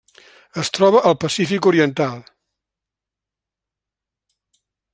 [0.61, 2.23] Es troba al Pacífic oriental: